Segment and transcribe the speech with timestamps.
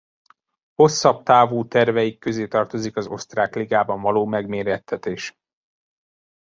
[0.75, 5.35] Hosszabb távú terveik közé tartozik az osztrák ligában való megmérettetés.